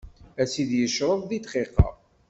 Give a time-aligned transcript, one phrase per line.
[0.41, 1.87] Ad tt-id-yecreḍ di dqiqa.